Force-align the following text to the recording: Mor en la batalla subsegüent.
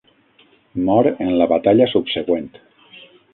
Mor 0.87 1.09
en 1.25 1.29
la 1.41 1.49
batalla 1.51 1.89
subsegüent. 1.93 2.49